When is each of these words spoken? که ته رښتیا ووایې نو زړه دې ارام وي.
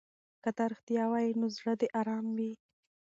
که 0.43 0.49
ته 0.57 0.63
رښتیا 0.71 1.03
ووایې 1.07 1.31
نو 1.39 1.47
زړه 1.57 1.73
دې 1.79 1.87
ارام 1.99 2.25
وي. 2.37 2.53